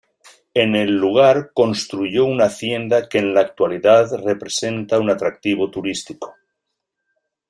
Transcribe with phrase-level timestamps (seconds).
[0.55, 6.33] En el lugar construyó una hacienda que en la actualidad representa un atractivo turístico.